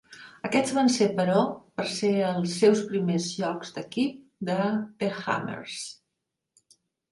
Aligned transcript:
Aquests 0.47 0.71
van 0.77 0.87
ser, 0.93 1.07
però, 1.19 1.43
per 1.81 1.85
ser 1.97 2.09
els 2.29 2.55
seus 2.63 2.81
primers 2.89 3.29
jocs 3.43 3.77
d'equip 3.77 4.19
de 4.51 4.59
"The 5.05 5.13
Hammers". 5.21 5.79